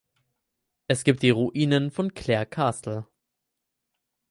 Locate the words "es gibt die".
0.87-1.29